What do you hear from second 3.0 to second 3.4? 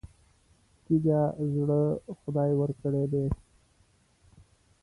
دی.